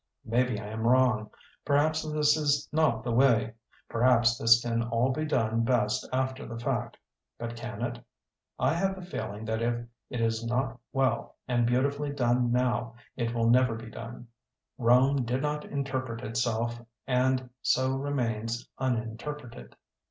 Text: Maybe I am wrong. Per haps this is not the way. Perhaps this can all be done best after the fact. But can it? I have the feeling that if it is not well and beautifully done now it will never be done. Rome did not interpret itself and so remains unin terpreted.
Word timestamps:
Maybe 0.25 0.59
I 0.59 0.65
am 0.65 0.87
wrong. 0.87 1.29
Per 1.63 1.77
haps 1.77 2.01
this 2.11 2.35
is 2.35 2.67
not 2.71 3.03
the 3.03 3.11
way. 3.11 3.53
Perhaps 3.87 4.39
this 4.39 4.59
can 4.59 4.81
all 4.81 5.11
be 5.11 5.25
done 5.25 5.63
best 5.63 6.09
after 6.11 6.47
the 6.47 6.57
fact. 6.57 6.97
But 7.37 7.55
can 7.55 7.83
it? 7.83 8.03
I 8.57 8.73
have 8.73 8.95
the 8.95 9.03
feeling 9.05 9.45
that 9.45 9.61
if 9.61 9.79
it 10.09 10.19
is 10.19 10.43
not 10.43 10.79
well 10.91 11.35
and 11.47 11.67
beautifully 11.67 12.09
done 12.09 12.51
now 12.51 12.95
it 13.15 13.35
will 13.35 13.47
never 13.51 13.75
be 13.75 13.91
done. 13.91 14.27
Rome 14.79 15.23
did 15.23 15.43
not 15.43 15.65
interpret 15.65 16.23
itself 16.23 16.81
and 17.05 17.51
so 17.61 17.95
remains 17.95 18.67
unin 18.79 19.17
terpreted. 19.17 19.73